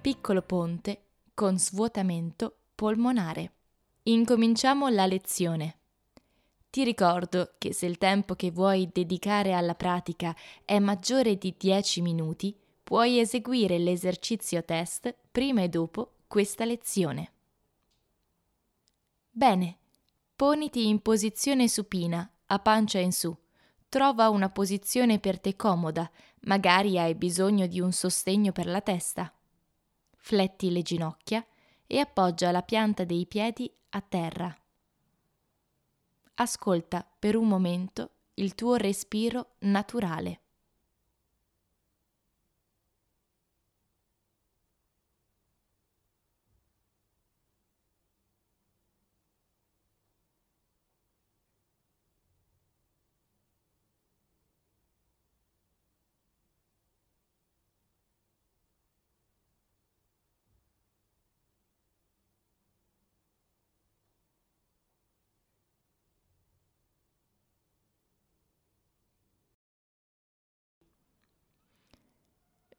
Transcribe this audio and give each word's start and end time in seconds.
Piccolo 0.00 0.40
ponte 0.40 1.02
con 1.34 1.58
svuotamento 1.58 2.56
polmonare. 2.74 3.52
Incominciamo 4.04 4.88
la 4.88 5.04
lezione. 5.04 5.76
Ti 6.70 6.84
ricordo 6.84 7.52
che 7.58 7.74
se 7.74 7.84
il 7.84 7.98
tempo 7.98 8.34
che 8.34 8.50
vuoi 8.50 8.88
dedicare 8.90 9.52
alla 9.52 9.74
pratica 9.74 10.34
è 10.64 10.78
maggiore 10.78 11.36
di 11.36 11.54
10 11.58 12.00
minuti, 12.00 12.56
puoi 12.82 13.18
eseguire 13.18 13.76
l'esercizio 13.76 14.64
test 14.64 15.14
prima 15.30 15.62
e 15.62 15.68
dopo 15.68 16.12
questa 16.26 16.64
lezione. 16.64 17.32
Bene, 19.30 19.76
poniti 20.34 20.88
in 20.88 21.02
posizione 21.02 21.68
supina, 21.68 22.28
a 22.46 22.58
pancia 22.58 23.00
in 23.00 23.12
su. 23.12 23.36
Trova 23.90 24.30
una 24.30 24.48
posizione 24.48 25.18
per 25.18 25.38
te 25.38 25.56
comoda, 25.56 26.10
magari 26.44 26.98
hai 26.98 27.14
bisogno 27.14 27.66
di 27.66 27.80
un 27.80 27.92
sostegno 27.92 28.50
per 28.52 28.64
la 28.64 28.80
testa 28.80 29.30
fletti 30.20 30.70
le 30.70 30.82
ginocchia 30.82 31.44
e 31.86 31.98
appoggia 31.98 32.50
la 32.50 32.62
pianta 32.62 33.04
dei 33.04 33.26
piedi 33.26 33.72
a 33.90 34.00
terra. 34.00 34.54
Ascolta 36.34 37.06
per 37.18 37.36
un 37.36 37.48
momento 37.48 38.10
il 38.34 38.54
tuo 38.54 38.76
respiro 38.76 39.56
naturale. 39.60 40.40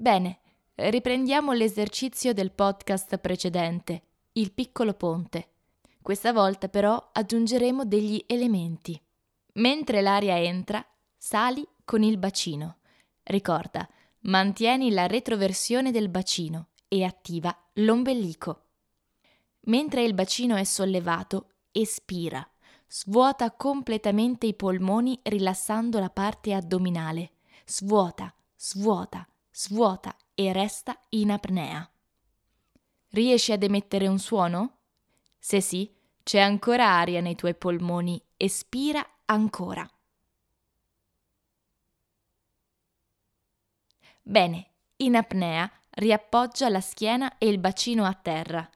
Bene, 0.00 0.38
riprendiamo 0.76 1.50
l'esercizio 1.50 2.32
del 2.32 2.52
podcast 2.52 3.18
precedente, 3.18 4.02
il 4.34 4.52
piccolo 4.52 4.94
ponte. 4.94 5.48
Questa 6.00 6.32
volta 6.32 6.68
però 6.68 7.10
aggiungeremo 7.12 7.84
degli 7.84 8.22
elementi. 8.28 9.02
Mentre 9.54 10.00
l'aria 10.00 10.40
entra, 10.40 10.86
sali 11.16 11.66
con 11.84 12.04
il 12.04 12.16
bacino. 12.16 12.76
Ricorda, 13.24 13.88
mantieni 14.20 14.92
la 14.92 15.08
retroversione 15.08 15.90
del 15.90 16.08
bacino 16.08 16.68
e 16.86 17.02
attiva 17.02 17.52
l'ombelico. 17.74 18.66
Mentre 19.62 20.04
il 20.04 20.14
bacino 20.14 20.54
è 20.54 20.62
sollevato, 20.62 21.54
espira. 21.72 22.48
Svuota 22.86 23.50
completamente 23.50 24.46
i 24.46 24.54
polmoni 24.54 25.18
rilassando 25.24 25.98
la 25.98 26.08
parte 26.08 26.54
addominale. 26.54 27.32
Svuota, 27.66 28.32
svuota, 28.56 29.28
svuota 29.60 30.16
e 30.36 30.52
resta 30.52 30.96
in 31.08 31.32
apnea. 31.32 31.90
Riesci 33.08 33.50
ad 33.50 33.64
emettere 33.64 34.06
un 34.06 34.20
suono? 34.20 34.76
Se 35.36 35.60
sì, 35.60 35.92
c'è 36.22 36.38
ancora 36.38 36.86
aria 36.86 37.20
nei 37.20 37.34
tuoi 37.34 37.56
polmoni, 37.56 38.22
espira 38.36 39.04
ancora. 39.24 39.84
Bene, 44.22 44.70
in 44.98 45.16
apnea 45.16 45.68
riappoggia 45.90 46.68
la 46.68 46.80
schiena 46.80 47.36
e 47.38 47.48
il 47.48 47.58
bacino 47.58 48.04
a 48.04 48.14
terra 48.14 48.70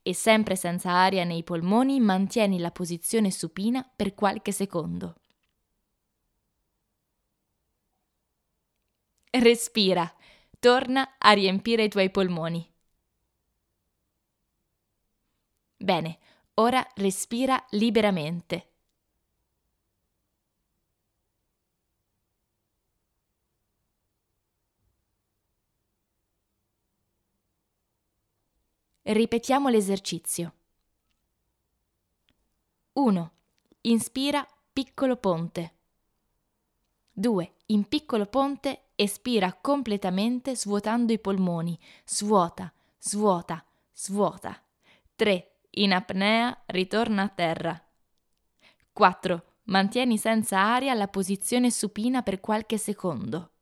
e 0.00 0.14
sempre 0.14 0.54
senza 0.54 0.92
aria 0.92 1.24
nei 1.24 1.42
polmoni 1.42 1.98
mantieni 1.98 2.60
la 2.60 2.70
posizione 2.70 3.32
supina 3.32 3.84
per 3.96 4.14
qualche 4.14 4.52
secondo. 4.52 5.16
Respira 9.32 10.12
torna 10.60 11.16
a 11.18 11.32
riempire 11.32 11.84
i 11.84 11.88
tuoi 11.88 12.10
polmoni. 12.10 12.70
Bene, 15.78 16.18
ora 16.54 16.86
respira 16.96 17.64
liberamente. 17.70 18.66
Ripetiamo 29.02 29.70
l'esercizio. 29.70 30.54
1. 32.92 33.32
Inspira 33.82 34.46
piccolo 34.72 35.16
ponte. 35.16 35.74
2. 37.12 37.54
In 37.66 37.88
piccolo 37.88 38.26
ponte 38.26 38.89
espira 39.02 39.54
completamente 39.54 40.54
svuotando 40.54 41.12
i 41.12 41.18
polmoni. 41.18 41.78
Svuota, 42.04 42.70
svuota, 42.98 43.64
svuota. 43.94 44.62
3. 45.16 45.52
In 45.70 45.94
apnea 45.94 46.62
ritorna 46.66 47.22
a 47.22 47.28
terra. 47.28 47.82
4. 48.92 49.44
Mantieni 49.64 50.18
senza 50.18 50.60
aria 50.60 50.92
la 50.92 51.08
posizione 51.08 51.70
supina 51.70 52.22
per 52.22 52.40
qualche 52.40 52.76
secondo. 52.76 53.52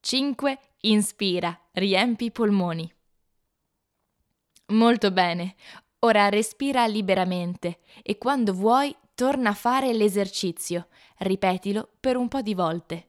5. 0.00 0.58
Inspira, 0.80 1.58
riempi 1.72 2.26
i 2.26 2.32
polmoni. 2.32 2.90
Molto 4.68 5.10
bene. 5.10 5.56
Ora 6.00 6.30
respira 6.30 6.86
liberamente 6.86 7.80
e 8.02 8.16
quando 8.16 8.54
vuoi 8.54 8.94
torna 9.14 9.50
a 9.50 9.54
fare 9.54 9.92
l'esercizio. 9.92 10.88
Ripetilo 11.18 11.90
per 12.00 12.16
un 12.16 12.28
po' 12.28 12.42
di 12.42 12.54
volte. 12.54 13.08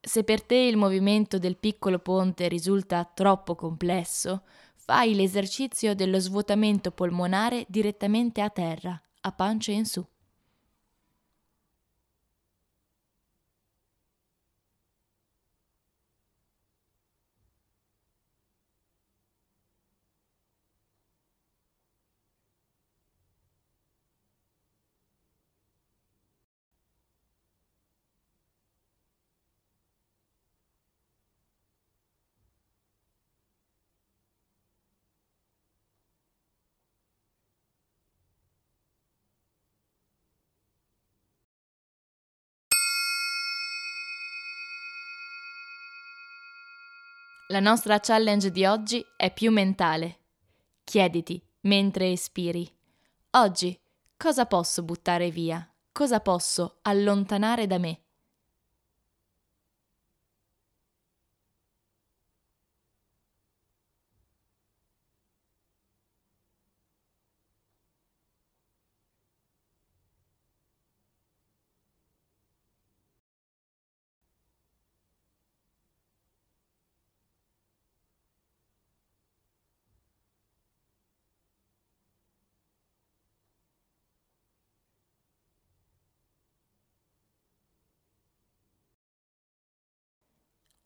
Se 0.00 0.24
per 0.24 0.42
te 0.42 0.56
il 0.56 0.76
movimento 0.76 1.38
del 1.38 1.56
piccolo 1.56 1.98
ponte 1.98 2.48
risulta 2.48 3.04
troppo 3.04 3.54
complesso, 3.54 4.44
fai 4.74 5.14
l'esercizio 5.14 5.94
dello 5.94 6.18
svuotamento 6.18 6.90
polmonare 6.90 7.66
direttamente 7.68 8.40
a 8.40 8.48
terra, 8.48 9.00
a 9.20 9.32
pancia 9.32 9.72
in 9.72 9.84
su. 9.84 10.04
La 47.50 47.58
nostra 47.58 47.98
challenge 47.98 48.52
di 48.52 48.64
oggi 48.64 49.04
è 49.16 49.32
più 49.32 49.50
mentale. 49.50 50.18
Chiediti, 50.84 51.42
mentre 51.62 52.12
espiri, 52.12 52.64
oggi 53.30 53.76
cosa 54.16 54.46
posso 54.46 54.84
buttare 54.84 55.32
via? 55.32 55.68
Cosa 55.90 56.20
posso 56.20 56.78
allontanare 56.82 57.66
da 57.66 57.78
me? 57.78 58.02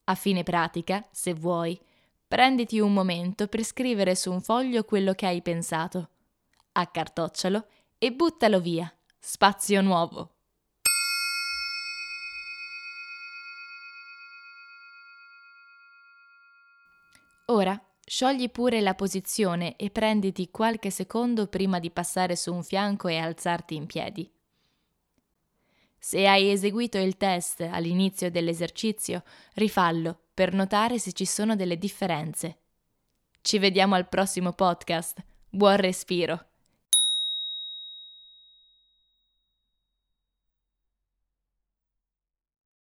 A 0.06 0.14
fine 0.14 0.42
pratica, 0.42 1.06
se 1.10 1.32
vuoi, 1.32 1.80
prenditi 2.28 2.78
un 2.78 2.92
momento 2.92 3.46
per 3.46 3.64
scrivere 3.64 4.14
su 4.14 4.30
un 4.30 4.42
foglio 4.42 4.84
quello 4.84 5.14
che 5.14 5.24
hai 5.24 5.40
pensato. 5.40 6.10
Accartoccialo 6.72 7.66
e 7.96 8.12
buttalo 8.12 8.60
via. 8.60 8.92
Spazio 9.18 9.80
nuovo. 9.80 10.32
Ora 17.46 17.80
sciogli 18.06 18.50
pure 18.50 18.82
la 18.82 18.94
posizione 18.94 19.76
e 19.76 19.90
prenditi 19.90 20.50
qualche 20.50 20.90
secondo 20.90 21.46
prima 21.46 21.78
di 21.78 21.90
passare 21.90 22.36
su 22.36 22.52
un 22.52 22.62
fianco 22.62 23.08
e 23.08 23.16
alzarti 23.16 23.74
in 23.74 23.86
piedi. 23.86 24.33
Se 26.06 26.28
hai 26.28 26.50
eseguito 26.50 26.98
il 26.98 27.16
test 27.16 27.62
all'inizio 27.62 28.30
dell'esercizio, 28.30 29.22
rifallo 29.54 30.24
per 30.34 30.52
notare 30.52 30.98
se 30.98 31.12
ci 31.12 31.24
sono 31.24 31.56
delle 31.56 31.78
differenze. 31.78 32.58
Ci 33.40 33.58
vediamo 33.58 33.94
al 33.94 34.06
prossimo 34.06 34.52
podcast. 34.52 35.24
Buon 35.48 35.76
respiro! 35.76 36.53